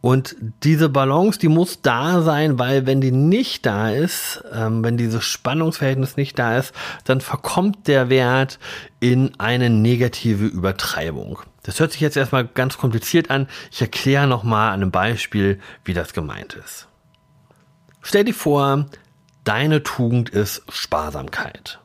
Und 0.00 0.36
diese 0.62 0.88
Balance, 0.88 1.38
die 1.38 1.48
muss 1.48 1.82
da 1.82 2.22
sein, 2.22 2.58
weil 2.58 2.86
wenn 2.86 3.00
die 3.00 3.10
nicht 3.10 3.66
da 3.66 3.90
ist, 3.90 4.42
ähm, 4.54 4.84
wenn 4.84 4.96
dieses 4.96 5.24
Spannungsverhältnis 5.24 6.16
nicht 6.16 6.38
da 6.38 6.56
ist, 6.58 6.72
dann 7.04 7.20
verkommt 7.20 7.88
der 7.88 8.08
Wert 8.08 8.58
in 9.00 9.32
eine 9.38 9.68
negative 9.68 10.46
Übertreibung. 10.46 11.40
Das 11.66 11.80
hört 11.80 11.90
sich 11.90 12.00
jetzt 12.00 12.16
erstmal 12.16 12.46
ganz 12.46 12.78
kompliziert 12.78 13.28
an. 13.28 13.48
Ich 13.72 13.80
erkläre 13.80 14.28
nochmal 14.28 14.68
an 14.68 14.82
einem 14.82 14.92
Beispiel, 14.92 15.60
wie 15.84 15.94
das 15.94 16.12
gemeint 16.12 16.54
ist. 16.54 16.86
Stell 18.02 18.22
dir 18.22 18.34
vor, 18.34 18.86
deine 19.42 19.82
Tugend 19.82 20.30
ist 20.30 20.62
Sparsamkeit. 20.68 21.80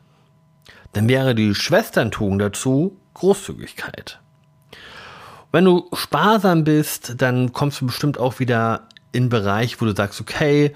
Dann 0.92 1.08
wäre 1.08 1.34
die 1.34 1.56
Schwesterntugend 1.56 2.40
dazu 2.40 2.96
Großzügigkeit. 3.14 4.20
Wenn 5.50 5.64
du 5.64 5.88
sparsam 5.92 6.62
bist, 6.62 7.14
dann 7.18 7.52
kommst 7.52 7.80
du 7.80 7.86
bestimmt 7.86 8.18
auch 8.18 8.38
wieder 8.38 8.86
in 9.10 9.30
Bereich, 9.30 9.80
wo 9.80 9.84
du 9.84 9.96
sagst, 9.96 10.20
okay, 10.20 10.74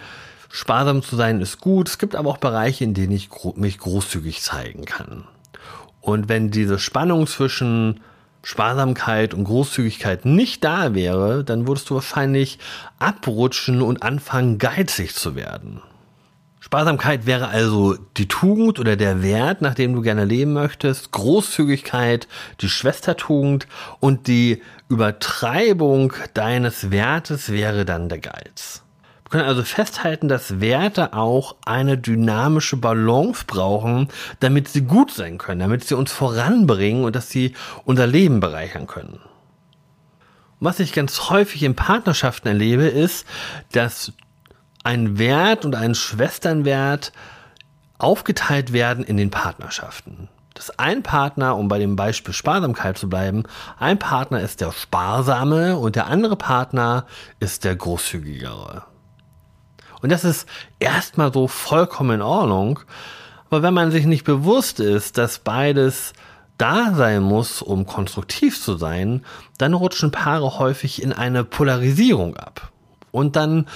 sparsam 0.50 1.02
zu 1.02 1.14
sein 1.14 1.40
ist 1.40 1.60
gut. 1.60 1.88
Es 1.88 1.98
gibt 1.98 2.16
aber 2.16 2.28
auch 2.28 2.38
Bereiche, 2.38 2.82
in 2.82 2.92
denen 2.92 3.12
ich 3.12 3.30
mich 3.54 3.78
großzügig 3.78 4.42
zeigen 4.42 4.84
kann. 4.84 5.28
Und 6.00 6.28
wenn 6.28 6.50
diese 6.50 6.80
Spannung 6.80 7.28
zwischen 7.28 8.00
Sparsamkeit 8.46 9.34
und 9.34 9.42
Großzügigkeit 9.42 10.24
nicht 10.24 10.62
da 10.62 10.94
wäre, 10.94 11.42
dann 11.42 11.66
würdest 11.66 11.90
du 11.90 11.96
wahrscheinlich 11.96 12.60
abrutschen 13.00 13.82
und 13.82 14.04
anfangen, 14.04 14.58
geizig 14.58 15.16
zu 15.16 15.34
werden. 15.34 15.82
Sparsamkeit 16.60 17.26
wäre 17.26 17.48
also 17.48 17.96
die 18.16 18.28
Tugend 18.28 18.78
oder 18.78 18.94
der 18.94 19.20
Wert, 19.20 19.62
nach 19.62 19.74
dem 19.74 19.94
du 19.94 20.00
gerne 20.00 20.24
leben 20.24 20.52
möchtest. 20.52 21.10
Großzügigkeit, 21.10 22.28
die 22.60 22.68
Schwestertugend 22.68 23.66
und 23.98 24.28
die 24.28 24.62
Übertreibung 24.88 26.12
deines 26.32 26.92
Wertes 26.92 27.50
wäre 27.50 27.84
dann 27.84 28.08
der 28.08 28.20
Geiz. 28.20 28.84
Können 29.36 29.48
also 29.48 29.64
festhalten, 29.64 30.28
dass 30.28 30.62
Werte 30.62 31.12
auch 31.12 31.56
eine 31.66 31.98
dynamische 31.98 32.78
Balance 32.78 33.44
brauchen, 33.46 34.08
damit 34.40 34.68
sie 34.68 34.80
gut 34.80 35.10
sein 35.10 35.36
können, 35.36 35.60
damit 35.60 35.84
sie 35.84 35.94
uns 35.94 36.10
voranbringen 36.10 37.04
und 37.04 37.14
dass 37.14 37.28
sie 37.28 37.52
unser 37.84 38.06
Leben 38.06 38.40
bereichern 38.40 38.86
können. 38.86 39.20
Was 40.58 40.80
ich 40.80 40.94
ganz 40.94 41.28
häufig 41.28 41.64
in 41.64 41.76
Partnerschaften 41.76 42.48
erlebe, 42.48 42.84
ist, 42.84 43.26
dass 43.72 44.14
ein 44.84 45.18
Wert 45.18 45.66
und 45.66 45.74
ein 45.74 45.94
Schwesternwert 45.94 47.12
aufgeteilt 47.98 48.72
werden 48.72 49.04
in 49.04 49.18
den 49.18 49.30
Partnerschaften. 49.30 50.30
Dass 50.54 50.78
ein 50.78 51.02
Partner, 51.02 51.58
um 51.58 51.68
bei 51.68 51.78
dem 51.78 51.94
Beispiel 51.94 52.32
Sparsamkeit 52.32 52.96
zu 52.96 53.10
bleiben, 53.10 53.42
ein 53.78 53.98
Partner 53.98 54.40
ist 54.40 54.62
der 54.62 54.72
Sparsame 54.72 55.76
und 55.76 55.94
der 55.94 56.06
andere 56.06 56.36
Partner 56.36 57.04
ist 57.38 57.64
der 57.64 57.76
Großzügigere. 57.76 58.86
Und 60.02 60.12
das 60.12 60.24
ist 60.24 60.48
erstmal 60.78 61.32
so 61.32 61.48
vollkommen 61.48 62.16
in 62.16 62.22
Ordnung. 62.22 62.80
Aber 63.48 63.62
wenn 63.62 63.74
man 63.74 63.90
sich 63.90 64.06
nicht 64.06 64.24
bewusst 64.24 64.80
ist, 64.80 65.18
dass 65.18 65.38
beides 65.38 66.12
da 66.58 66.94
sein 66.94 67.22
muss, 67.22 67.62
um 67.62 67.86
konstruktiv 67.86 68.60
zu 68.60 68.76
sein, 68.76 69.24
dann 69.58 69.74
rutschen 69.74 70.10
Paare 70.10 70.58
häufig 70.58 71.02
in 71.02 71.12
eine 71.12 71.44
Polarisierung 71.44 72.36
ab. 72.36 72.72
Und 73.12 73.36
dann 73.36 73.66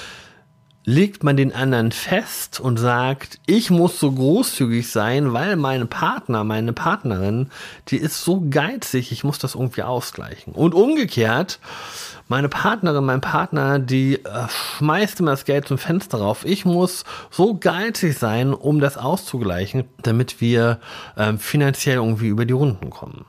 legt 0.84 1.22
man 1.22 1.36
den 1.36 1.54
anderen 1.54 1.92
fest 1.92 2.58
und 2.58 2.78
sagt, 2.78 3.38
ich 3.46 3.70
muss 3.70 4.00
so 4.00 4.10
großzügig 4.12 4.90
sein, 4.90 5.32
weil 5.32 5.56
mein 5.56 5.88
Partner, 5.88 6.42
meine 6.42 6.72
Partnerin, 6.72 7.50
die 7.88 7.98
ist 7.98 8.24
so 8.24 8.42
geizig, 8.48 9.12
ich 9.12 9.22
muss 9.22 9.38
das 9.38 9.54
irgendwie 9.54 9.82
ausgleichen. 9.82 10.54
Und 10.54 10.74
umgekehrt, 10.74 11.60
meine 12.28 12.48
Partnerin, 12.48 13.04
mein 13.04 13.20
Partner, 13.20 13.78
die 13.78 14.24
äh, 14.24 14.48
schmeißt 14.48 15.20
immer 15.20 15.32
das 15.32 15.44
Geld 15.44 15.68
zum 15.68 15.78
Fenster 15.78 16.18
rauf. 16.18 16.46
Ich 16.46 16.64
muss 16.64 17.04
so 17.30 17.54
geizig 17.54 18.16
sein, 18.16 18.54
um 18.54 18.80
das 18.80 18.96
auszugleichen, 18.96 19.84
damit 20.02 20.40
wir 20.40 20.80
äh, 21.16 21.34
finanziell 21.34 21.96
irgendwie 21.96 22.28
über 22.28 22.46
die 22.46 22.54
Runden 22.54 22.88
kommen. 22.88 23.26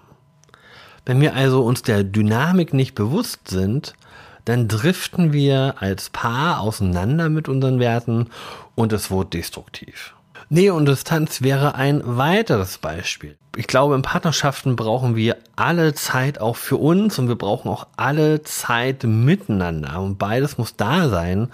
Wenn 1.06 1.20
wir 1.20 1.36
also 1.36 1.64
uns 1.64 1.82
der 1.82 2.04
Dynamik 2.04 2.74
nicht 2.74 2.96
bewusst 2.96 3.50
sind, 3.50 3.96
dann 4.46 4.68
driften 4.68 5.34
wir 5.34 5.76
als 5.80 6.10
Paar 6.10 6.62
auseinander 6.62 7.30
mit 7.30 7.48
unseren 7.48 7.80
Werten 7.80 8.30
und 8.76 8.94
es 8.94 9.12
wird 9.12 9.34
destruktiv. 9.34 10.16
Nähe 10.54 10.74
und 10.74 10.86
Distanz 10.86 11.42
wäre 11.42 11.76
ein 11.76 12.02
weiteres 12.04 12.78
Beispiel. 12.78 13.38
Ich 13.56 13.68
glaube, 13.68 13.96
in 13.96 14.02
Partnerschaften 14.02 14.76
brauchen 14.76 15.16
wir 15.16 15.38
alle 15.56 15.94
Zeit 15.94 16.42
auch 16.42 16.58
für 16.58 16.76
uns 16.76 17.18
und 17.18 17.30
wir 17.30 17.38
brauchen 17.38 17.70
auch 17.70 17.88
alle 17.96 18.44
Zeit 18.44 19.06
miteinander 19.06 20.02
und 20.02 20.18
beides 20.18 20.58
muss 20.58 20.76
da 20.76 21.08
sein. 21.08 21.48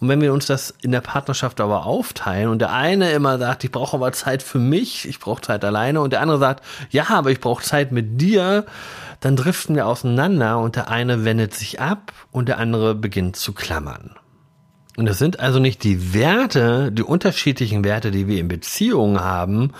Und 0.00 0.08
wenn 0.10 0.20
wir 0.20 0.34
uns 0.34 0.44
das 0.44 0.74
in 0.82 0.92
der 0.92 1.00
Partnerschaft 1.00 1.62
aber 1.62 1.86
aufteilen 1.86 2.50
und 2.50 2.58
der 2.58 2.74
eine 2.74 3.12
immer 3.12 3.38
sagt, 3.38 3.64
ich 3.64 3.72
brauche 3.72 3.96
aber 3.96 4.12
Zeit 4.12 4.42
für 4.42 4.58
mich, 4.58 5.08
ich 5.08 5.18
brauche 5.18 5.40
Zeit 5.40 5.64
alleine 5.64 6.02
und 6.02 6.12
der 6.12 6.20
andere 6.20 6.38
sagt, 6.38 6.62
ja, 6.90 7.08
aber 7.08 7.30
ich 7.30 7.40
brauche 7.40 7.64
Zeit 7.64 7.90
mit 7.90 8.20
dir, 8.20 8.66
dann 9.20 9.34
driften 9.34 9.76
wir 9.76 9.86
auseinander 9.86 10.58
und 10.58 10.76
der 10.76 10.90
eine 10.90 11.24
wendet 11.24 11.54
sich 11.54 11.80
ab 11.80 12.12
und 12.32 12.50
der 12.50 12.58
andere 12.58 12.94
beginnt 12.94 13.36
zu 13.36 13.54
klammern. 13.54 14.10
Und 14.96 15.06
es 15.06 15.18
sind 15.18 15.40
also 15.40 15.58
nicht 15.58 15.84
die 15.84 16.12
Werte, 16.14 16.92
die 16.92 17.02
unterschiedlichen 17.02 17.84
Werte, 17.84 18.10
die 18.10 18.28
wir 18.28 18.38
in 18.38 18.48
Beziehungen 18.48 19.20
haben, 19.20 19.72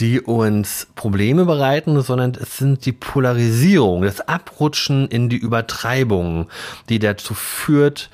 die 0.00 0.18
uns 0.18 0.88
Probleme 0.94 1.44
bereiten, 1.44 2.00
sondern 2.00 2.32
es 2.40 2.56
sind 2.56 2.86
die 2.86 2.92
Polarisierung, 2.92 4.02
das 4.02 4.26
Abrutschen 4.26 5.08
in 5.08 5.28
die 5.28 5.36
Übertreibung, 5.36 6.48
die 6.88 6.98
dazu 6.98 7.34
führt, 7.34 8.08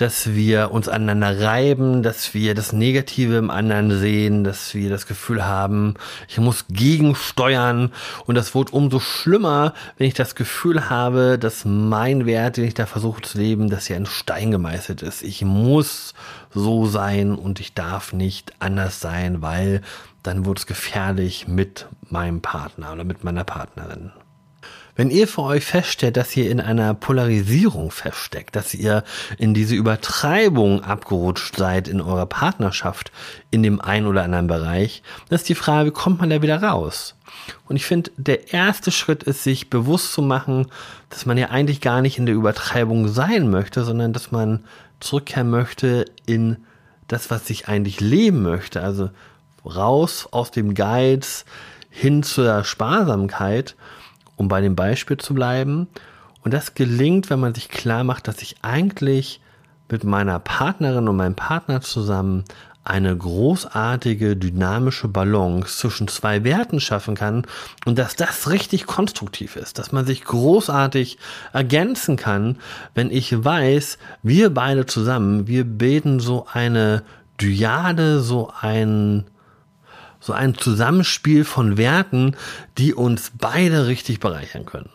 dass 0.00 0.34
wir 0.34 0.70
uns 0.70 0.88
aneinander 0.88 1.40
reiben, 1.40 2.02
dass 2.02 2.32
wir 2.32 2.54
das 2.54 2.72
Negative 2.72 3.36
im 3.36 3.50
anderen 3.50 3.98
sehen, 3.98 4.44
dass 4.44 4.74
wir 4.74 4.88
das 4.88 5.06
Gefühl 5.06 5.44
haben, 5.44 5.94
ich 6.28 6.38
muss 6.38 6.64
gegensteuern 6.68 7.92
und 8.24 8.34
das 8.34 8.54
wird 8.54 8.72
umso 8.72 8.98
schlimmer, 8.98 9.74
wenn 9.98 10.06
ich 10.06 10.14
das 10.14 10.34
Gefühl 10.34 10.88
habe, 10.88 11.38
dass 11.38 11.64
mein 11.64 12.24
Wert, 12.24 12.56
den 12.56 12.64
ich 12.64 12.74
da 12.74 12.86
versuche 12.86 13.20
zu 13.22 13.38
leben, 13.38 13.68
dass 13.68 13.90
er 13.90 13.98
in 13.98 14.06
Stein 14.06 14.50
gemeißelt 14.50 15.02
ist. 15.02 15.22
Ich 15.22 15.42
muss 15.44 16.14
so 16.54 16.86
sein 16.86 17.34
und 17.34 17.60
ich 17.60 17.74
darf 17.74 18.12
nicht 18.12 18.54
anders 18.58 19.00
sein, 19.00 19.42
weil 19.42 19.82
dann 20.22 20.46
wird 20.46 20.60
es 20.60 20.66
gefährlich 20.66 21.46
mit 21.46 21.86
meinem 22.08 22.40
Partner 22.40 22.92
oder 22.92 23.04
mit 23.04 23.24
meiner 23.24 23.44
Partnerin. 23.44 24.12
Wenn 25.00 25.08
ihr 25.08 25.26
für 25.26 25.44
euch 25.44 25.64
feststellt, 25.64 26.18
dass 26.18 26.36
ihr 26.36 26.50
in 26.50 26.60
einer 26.60 26.92
Polarisierung 26.92 27.90
feststeckt, 27.90 28.54
dass 28.54 28.74
ihr 28.74 29.02
in 29.38 29.54
diese 29.54 29.74
Übertreibung 29.74 30.84
abgerutscht 30.84 31.56
seid 31.56 31.88
in 31.88 32.02
eurer 32.02 32.26
Partnerschaft 32.26 33.10
in 33.50 33.62
dem 33.62 33.80
einen 33.80 34.06
oder 34.06 34.24
anderen 34.24 34.46
Bereich, 34.46 35.02
dann 35.30 35.36
ist 35.36 35.48
die 35.48 35.54
Frage, 35.54 35.88
wie 35.88 35.94
kommt 35.94 36.20
man 36.20 36.28
da 36.28 36.42
wieder 36.42 36.62
raus? 36.62 37.14
Und 37.66 37.76
ich 37.76 37.86
finde, 37.86 38.10
der 38.18 38.52
erste 38.52 38.90
Schritt 38.90 39.22
ist, 39.22 39.42
sich 39.42 39.70
bewusst 39.70 40.12
zu 40.12 40.20
machen, 40.20 40.66
dass 41.08 41.24
man 41.24 41.38
ja 41.38 41.48
eigentlich 41.48 41.80
gar 41.80 42.02
nicht 42.02 42.18
in 42.18 42.26
der 42.26 42.34
Übertreibung 42.34 43.08
sein 43.08 43.48
möchte, 43.48 43.84
sondern 43.84 44.12
dass 44.12 44.32
man 44.32 44.64
zurückkehren 45.00 45.48
möchte 45.48 46.04
in 46.26 46.58
das, 47.08 47.30
was 47.30 47.48
ich 47.48 47.68
eigentlich 47.68 48.00
leben 48.00 48.42
möchte. 48.42 48.82
Also 48.82 49.08
raus 49.64 50.28
aus 50.30 50.50
dem 50.50 50.74
Geiz 50.74 51.46
hin 51.88 52.22
zur 52.22 52.64
Sparsamkeit 52.64 53.76
um 54.40 54.48
bei 54.48 54.62
dem 54.62 54.74
Beispiel 54.74 55.18
zu 55.18 55.34
bleiben. 55.34 55.86
Und 56.42 56.54
das 56.54 56.72
gelingt, 56.72 57.28
wenn 57.28 57.40
man 57.40 57.54
sich 57.54 57.68
klar 57.68 58.04
macht, 58.04 58.26
dass 58.26 58.40
ich 58.40 58.56
eigentlich 58.62 59.42
mit 59.90 60.02
meiner 60.02 60.38
Partnerin 60.38 61.08
und 61.08 61.16
meinem 61.16 61.34
Partner 61.34 61.82
zusammen 61.82 62.44
eine 62.82 63.14
großartige 63.14 64.38
dynamische 64.38 65.08
Balance 65.08 65.76
zwischen 65.76 66.08
zwei 66.08 66.42
Werten 66.42 66.80
schaffen 66.80 67.14
kann 67.14 67.46
und 67.84 67.98
dass 67.98 68.16
das 68.16 68.48
richtig 68.48 68.86
konstruktiv 68.86 69.56
ist, 69.56 69.78
dass 69.78 69.92
man 69.92 70.06
sich 70.06 70.24
großartig 70.24 71.18
ergänzen 71.52 72.16
kann, 72.16 72.56
wenn 72.94 73.10
ich 73.10 73.44
weiß, 73.44 73.98
wir 74.22 74.54
beide 74.54 74.86
zusammen, 74.86 75.46
wir 75.48 75.64
bilden 75.64 76.18
so 76.18 76.46
eine 76.50 77.02
Dyade, 77.38 78.20
so 78.20 78.50
ein 78.58 79.26
so 80.20 80.32
ein 80.32 80.54
Zusammenspiel 80.54 81.44
von 81.44 81.76
Werten, 81.78 82.36
die 82.78 82.94
uns 82.94 83.32
beide 83.36 83.86
richtig 83.86 84.20
bereichern 84.20 84.66
können. 84.66 84.90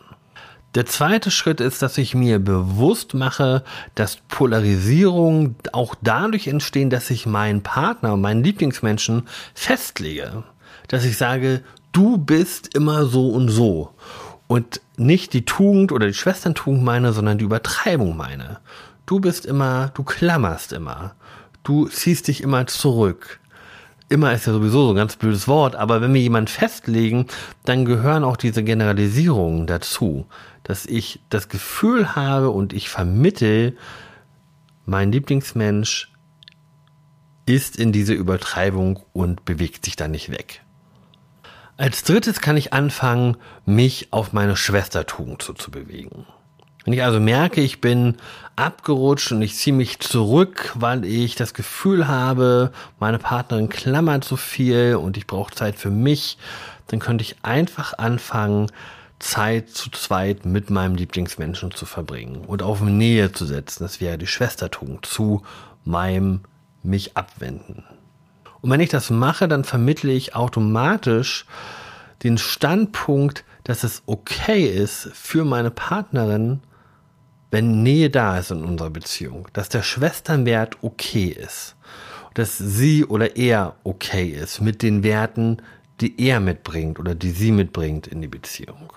Der 0.76 0.86
zweite 0.86 1.30
Schritt 1.30 1.60
ist, 1.62 1.80
dass 1.80 1.96
ich 1.96 2.14
mir 2.14 2.38
bewusst 2.38 3.14
mache, 3.14 3.64
dass 3.94 4.18
Polarisierungen 4.28 5.56
auch 5.72 5.94
dadurch 6.02 6.48
entstehen, 6.48 6.90
dass 6.90 7.08
ich 7.08 7.24
meinen 7.24 7.62
Partner, 7.62 8.16
meinen 8.16 8.44
Lieblingsmenschen 8.44 9.22
festlege. 9.54 10.44
Dass 10.88 11.06
ich 11.06 11.16
sage, 11.16 11.62
du 11.92 12.18
bist 12.18 12.74
immer 12.74 13.06
so 13.06 13.30
und 13.30 13.48
so. 13.48 13.94
Und 14.48 14.82
nicht 14.98 15.32
die 15.32 15.46
Tugend 15.46 15.92
oder 15.92 16.08
die 16.08 16.14
Schwesterntugend 16.14 16.84
meine, 16.84 17.14
sondern 17.14 17.38
die 17.38 17.44
Übertreibung 17.44 18.14
meine. 18.14 18.58
Du 19.06 19.18
bist 19.18 19.46
immer, 19.46 19.92
du 19.94 20.04
klammerst 20.04 20.72
immer. 20.72 21.14
Du 21.64 21.88
ziehst 21.88 22.28
dich 22.28 22.42
immer 22.42 22.66
zurück 22.66 23.40
immer 24.08 24.32
ist 24.32 24.46
ja 24.46 24.52
sowieso 24.52 24.86
so 24.86 24.92
ein 24.92 24.96
ganz 24.96 25.16
blödes 25.16 25.48
Wort, 25.48 25.74
aber 25.74 26.00
wenn 26.00 26.14
wir 26.14 26.20
jemanden 26.20 26.48
festlegen, 26.48 27.26
dann 27.64 27.84
gehören 27.84 28.24
auch 28.24 28.36
diese 28.36 28.62
Generalisierungen 28.62 29.66
dazu, 29.66 30.26
dass 30.62 30.86
ich 30.86 31.20
das 31.30 31.48
Gefühl 31.48 32.14
habe 32.14 32.50
und 32.50 32.72
ich 32.72 32.88
vermittel, 32.88 33.76
mein 34.84 35.10
Lieblingsmensch 35.12 36.12
ist 37.46 37.76
in 37.76 37.92
diese 37.92 38.12
Übertreibung 38.12 39.00
und 39.12 39.44
bewegt 39.44 39.84
sich 39.84 39.96
da 39.96 40.08
nicht 40.08 40.30
weg. 40.30 40.62
Als 41.76 42.02
drittes 42.02 42.40
kann 42.40 42.56
ich 42.56 42.72
anfangen, 42.72 43.36
mich 43.66 44.12
auf 44.12 44.32
meine 44.32 44.56
Schwestertugend 44.56 45.42
zu, 45.42 45.52
zu 45.52 45.70
bewegen. 45.70 46.26
Wenn 46.86 46.92
ich 46.92 47.02
also 47.02 47.18
merke, 47.18 47.60
ich 47.60 47.80
bin 47.80 48.14
abgerutscht 48.54 49.32
und 49.32 49.42
ich 49.42 49.56
ziehe 49.56 49.74
mich 49.74 49.98
zurück, 49.98 50.72
weil 50.76 51.04
ich 51.04 51.34
das 51.34 51.52
Gefühl 51.52 52.06
habe, 52.06 52.70
meine 53.00 53.18
Partnerin 53.18 53.68
klammert 53.68 54.22
zu 54.22 54.36
viel 54.36 54.94
und 54.94 55.16
ich 55.16 55.26
brauche 55.26 55.52
Zeit 55.52 55.74
für 55.74 55.90
mich, 55.90 56.38
dann 56.86 57.00
könnte 57.00 57.22
ich 57.22 57.36
einfach 57.42 57.98
anfangen, 57.98 58.70
Zeit 59.18 59.70
zu 59.70 59.90
zweit 59.90 60.46
mit 60.46 60.70
meinem 60.70 60.94
Lieblingsmenschen 60.94 61.72
zu 61.72 61.86
verbringen 61.86 62.44
und 62.46 62.62
auf 62.62 62.80
Nähe 62.80 63.32
zu 63.32 63.46
setzen. 63.46 63.82
Das 63.82 64.00
wäre 64.00 64.16
die 64.16 64.28
Schwestertugend 64.28 65.06
zu 65.06 65.42
meinem 65.84 66.42
mich 66.84 67.16
abwenden. 67.16 67.82
Und 68.60 68.70
wenn 68.70 68.80
ich 68.80 68.90
das 68.90 69.10
mache, 69.10 69.48
dann 69.48 69.64
vermittle 69.64 70.12
ich 70.12 70.36
automatisch 70.36 71.46
den 72.22 72.38
Standpunkt, 72.38 73.44
dass 73.64 73.82
es 73.82 74.04
okay 74.06 74.66
ist 74.66 75.10
für 75.14 75.44
meine 75.44 75.72
Partnerin, 75.72 76.60
wenn 77.50 77.82
Nähe 77.82 78.10
da 78.10 78.38
ist 78.38 78.50
in 78.50 78.64
unserer 78.64 78.90
Beziehung, 78.90 79.48
dass 79.52 79.68
der 79.68 79.82
Schwesternwert 79.82 80.78
okay 80.82 81.28
ist, 81.28 81.76
dass 82.34 82.58
sie 82.58 83.04
oder 83.04 83.36
er 83.36 83.76
okay 83.84 84.28
ist 84.28 84.60
mit 84.60 84.82
den 84.82 85.02
Werten, 85.02 85.62
die 86.00 86.20
er 86.20 86.40
mitbringt 86.40 86.98
oder 86.98 87.14
die 87.14 87.30
sie 87.30 87.52
mitbringt 87.52 88.06
in 88.06 88.20
die 88.20 88.28
Beziehung. 88.28 88.92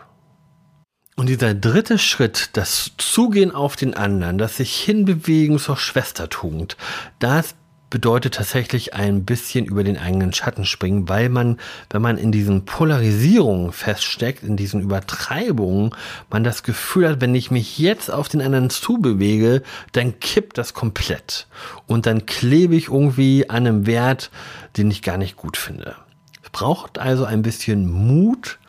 Und 1.15 1.27
dieser 1.27 1.53
dritte 1.53 1.97
Schritt, 1.97 2.51
das 2.53 2.91
Zugehen 2.97 3.51
auf 3.51 3.75
den 3.75 3.93
anderen, 3.93 4.37
das 4.37 4.57
sich 4.57 4.73
hinbewegen 4.79 5.59
zur 5.59 5.75
Schwestertugend, 5.75 6.77
das 7.19 7.55
bedeutet 7.89 8.35
tatsächlich 8.35 8.93
ein 8.93 9.25
bisschen 9.25 9.65
über 9.65 9.83
den 9.83 9.97
eigenen 9.97 10.33
Schatten 10.33 10.65
springen, 10.65 11.09
weil 11.09 11.29
man, 11.29 11.57
wenn 11.89 12.01
man 12.01 12.17
in 12.17 12.31
diesen 12.31 12.65
Polarisierungen 12.65 13.71
feststeckt, 13.71 14.43
in 14.43 14.57
diesen 14.57 14.81
Übertreibungen, 14.81 15.95
man 16.29 16.43
das 16.43 16.63
Gefühl 16.63 17.09
hat, 17.09 17.21
wenn 17.21 17.33
ich 17.33 17.51
mich 17.51 17.79
jetzt 17.79 18.11
auf 18.11 18.29
den 18.29 18.41
anderen 18.41 18.69
zubewege, 18.69 19.63
dann 19.91 20.19
kippt 20.19 20.57
das 20.57 20.73
komplett. 20.73 21.47
Und 21.87 22.05
dann 22.05 22.25
klebe 22.25 22.75
ich 22.75 22.89
irgendwie 22.89 23.49
an 23.49 23.65
einem 23.67 23.85
Wert, 23.85 24.29
den 24.77 24.91
ich 24.91 25.01
gar 25.01 25.17
nicht 25.17 25.35
gut 25.35 25.57
finde. 25.57 25.95
Es 26.43 26.49
braucht 26.51 26.99
also 26.99 27.25
ein 27.25 27.41
bisschen 27.41 27.89
Mut, 27.89 28.59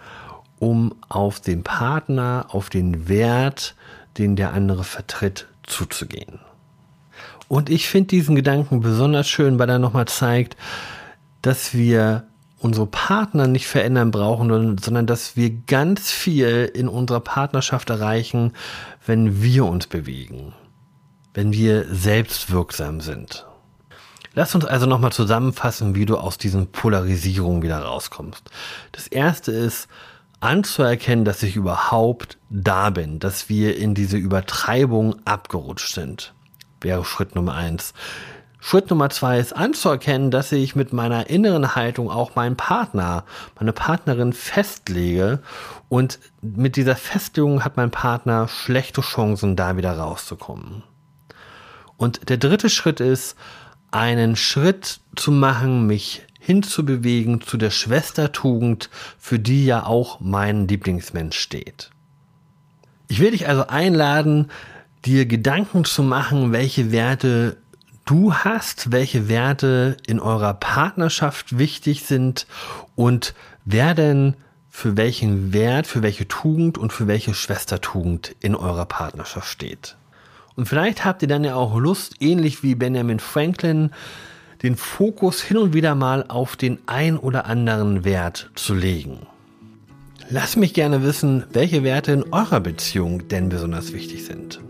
um 0.58 0.94
auf 1.08 1.40
den 1.40 1.62
Partner, 1.62 2.46
auf 2.48 2.70
den 2.70 3.08
Wert, 3.08 3.74
den 4.18 4.36
der 4.36 4.52
andere 4.52 4.84
vertritt, 4.84 5.46
zuzugehen. 5.62 6.40
Und 7.50 7.68
ich 7.68 7.88
finde 7.88 8.06
diesen 8.06 8.36
Gedanken 8.36 8.78
besonders 8.78 9.28
schön, 9.28 9.58
weil 9.58 9.68
er 9.68 9.80
nochmal 9.80 10.06
zeigt, 10.06 10.56
dass 11.42 11.74
wir 11.74 12.28
unsere 12.60 12.86
Partner 12.86 13.48
nicht 13.48 13.66
verändern 13.66 14.12
brauchen, 14.12 14.78
sondern 14.78 15.06
dass 15.08 15.34
wir 15.34 15.50
ganz 15.66 16.12
viel 16.12 16.70
in 16.72 16.86
unserer 16.86 17.18
Partnerschaft 17.18 17.90
erreichen, 17.90 18.52
wenn 19.04 19.42
wir 19.42 19.64
uns 19.64 19.88
bewegen, 19.88 20.52
wenn 21.34 21.52
wir 21.52 21.92
selbstwirksam 21.92 23.00
sind. 23.00 23.46
Lass 24.34 24.54
uns 24.54 24.64
also 24.64 24.86
nochmal 24.86 25.10
zusammenfassen, 25.10 25.96
wie 25.96 26.06
du 26.06 26.18
aus 26.18 26.38
diesen 26.38 26.68
Polarisierungen 26.68 27.62
wieder 27.62 27.80
rauskommst. 27.80 28.48
Das 28.92 29.08
erste 29.08 29.50
ist, 29.50 29.88
anzuerkennen, 30.38 31.24
dass 31.24 31.42
ich 31.42 31.56
überhaupt 31.56 32.38
da 32.48 32.90
bin, 32.90 33.18
dass 33.18 33.48
wir 33.48 33.76
in 33.76 33.96
diese 33.96 34.18
Übertreibung 34.18 35.16
abgerutscht 35.24 35.92
sind. 35.92 36.32
Wäre 36.80 37.04
Schritt 37.04 37.34
Nummer 37.34 37.54
eins. 37.54 37.94
Schritt 38.62 38.90
Nummer 38.90 39.08
zwei 39.08 39.38
ist 39.38 39.56
anzuerkennen, 39.56 40.30
dass 40.30 40.52
ich 40.52 40.76
mit 40.76 40.92
meiner 40.92 41.30
inneren 41.30 41.74
Haltung 41.74 42.10
auch 42.10 42.34
meinen 42.34 42.56
Partner, 42.56 43.24
meine 43.58 43.72
Partnerin 43.72 44.34
festlege 44.34 45.40
und 45.88 46.18
mit 46.42 46.76
dieser 46.76 46.96
Festlegung 46.96 47.64
hat 47.64 47.78
mein 47.78 47.90
Partner 47.90 48.48
schlechte 48.48 49.00
Chancen, 49.00 49.56
da 49.56 49.78
wieder 49.78 49.96
rauszukommen. 49.96 50.82
Und 51.96 52.28
der 52.28 52.36
dritte 52.36 52.68
Schritt 52.68 53.00
ist, 53.00 53.36
einen 53.90 54.36
Schritt 54.36 55.00
zu 55.16 55.32
machen, 55.32 55.86
mich 55.86 56.26
hinzubewegen 56.38 57.40
zu 57.40 57.56
der 57.56 57.70
Schwestertugend, 57.70 58.90
für 59.18 59.38
die 59.38 59.66
ja 59.66 59.84
auch 59.84 60.20
mein 60.20 60.68
Lieblingsmensch 60.68 61.38
steht. 61.38 61.90
Ich 63.08 63.20
will 63.20 63.32
dich 63.32 63.48
also 63.48 63.66
einladen, 63.66 64.50
dir 65.04 65.26
Gedanken 65.26 65.84
zu 65.84 66.02
machen, 66.02 66.52
welche 66.52 66.92
Werte 66.92 67.56
du 68.04 68.34
hast, 68.34 68.92
welche 68.92 69.28
Werte 69.28 69.96
in 70.06 70.20
eurer 70.20 70.54
Partnerschaft 70.54 71.58
wichtig 71.58 72.04
sind 72.04 72.46
und 72.96 73.34
wer 73.64 73.94
denn 73.94 74.34
für 74.68 74.96
welchen 74.96 75.52
Wert, 75.52 75.86
für 75.86 76.02
welche 76.02 76.28
Tugend 76.28 76.78
und 76.78 76.92
für 76.92 77.06
welche 77.06 77.34
Schwestertugend 77.34 78.34
in 78.40 78.54
eurer 78.54 78.86
Partnerschaft 78.86 79.48
steht. 79.48 79.96
Und 80.56 80.66
vielleicht 80.66 81.04
habt 81.04 81.22
ihr 81.22 81.28
dann 81.28 81.44
ja 81.44 81.54
auch 81.54 81.76
Lust, 81.78 82.16
ähnlich 82.20 82.62
wie 82.62 82.74
Benjamin 82.74 83.18
Franklin, 83.18 83.90
den 84.62 84.76
Fokus 84.76 85.42
hin 85.42 85.56
und 85.56 85.74
wieder 85.74 85.94
mal 85.94 86.24
auf 86.28 86.56
den 86.56 86.78
ein 86.86 87.16
oder 87.16 87.46
anderen 87.46 88.04
Wert 88.04 88.50
zu 88.54 88.74
legen. 88.74 89.26
Lasst 90.28 90.56
mich 90.56 90.74
gerne 90.74 91.02
wissen, 91.02 91.44
welche 91.52 91.82
Werte 91.82 92.12
in 92.12 92.32
eurer 92.32 92.60
Beziehung 92.60 93.28
denn 93.28 93.48
besonders 93.48 93.92
wichtig 93.92 94.24
sind. 94.24 94.60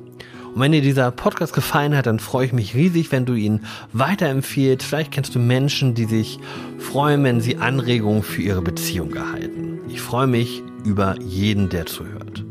Und 0.54 0.60
wenn 0.60 0.72
dir 0.72 0.82
dieser 0.82 1.10
Podcast 1.10 1.52
gefallen 1.52 1.96
hat, 1.96 2.06
dann 2.06 2.18
freue 2.18 2.46
ich 2.46 2.52
mich 2.52 2.74
riesig, 2.74 3.12
wenn 3.12 3.24
du 3.24 3.34
ihn 3.34 3.60
weiterempfiehlst. 3.92 4.86
Vielleicht 4.86 5.12
kennst 5.12 5.34
du 5.34 5.38
Menschen, 5.38 5.94
die 5.94 6.06
sich 6.06 6.38
freuen, 6.78 7.22
wenn 7.24 7.40
sie 7.40 7.58
Anregungen 7.58 8.22
für 8.22 8.42
ihre 8.42 8.62
Beziehung 8.62 9.14
erhalten. 9.14 9.80
Ich 9.88 10.00
freue 10.00 10.26
mich 10.26 10.62
über 10.84 11.16
jeden, 11.20 11.68
der 11.68 11.86
zuhört. 11.86 12.44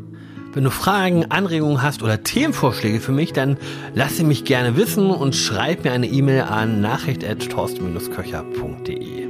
Wenn 0.53 0.63
du 0.63 0.71
Fragen, 0.71 1.29
Anregungen 1.29 1.83
hast 1.83 2.01
oder 2.01 2.23
Themenvorschläge 2.23 2.99
für 2.99 3.11
mich, 3.11 3.33
dann 3.33 3.57
lass 3.93 4.17
sie 4.17 4.23
mich 4.23 4.45
gerne 4.45 4.75
wissen 4.75 5.11
und 5.11 5.35
schreib 5.35 5.83
mir 5.83 5.91
eine 5.91 6.07
E-Mail 6.07 6.41
an 6.41 6.81
nachricht.torsten-köcher.de. 6.81 9.28